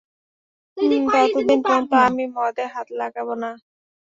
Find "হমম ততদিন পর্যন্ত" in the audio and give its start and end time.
0.77-1.91